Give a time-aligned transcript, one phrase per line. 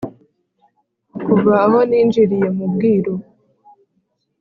[1.25, 3.13] Kuva aho ninjiriye mu Bwiru